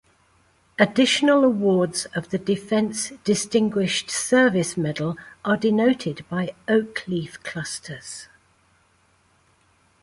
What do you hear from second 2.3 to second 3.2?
Defense